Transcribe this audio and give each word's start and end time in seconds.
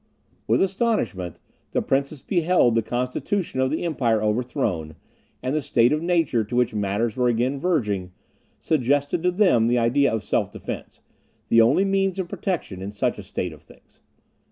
With 0.47 0.63
astonishment, 0.63 1.39
the 1.73 1.81
princes 1.83 2.23
beheld 2.23 2.73
the 2.73 2.81
constitution 2.81 3.59
of 3.59 3.69
the 3.69 3.83
empire 3.83 4.19
overthrown, 4.19 4.95
and 5.43 5.53
the 5.55 5.61
state 5.61 5.91
of 5.93 6.01
nature 6.01 6.43
to 6.43 6.55
which 6.55 6.73
matters 6.73 7.15
were 7.15 7.27
again 7.27 7.59
verging, 7.59 8.11
suggested 8.57 9.21
to 9.21 9.29
them 9.29 9.67
the 9.67 9.77
idea 9.77 10.11
of 10.11 10.23
self 10.23 10.51
defence, 10.51 11.01
the 11.49 11.61
only 11.61 11.85
means 11.85 12.17
of 12.17 12.27
protection 12.29 12.81
in 12.81 12.91
such 12.91 13.19
a 13.19 13.23
state 13.23 13.53
of 13.53 13.61
things. 13.61 14.01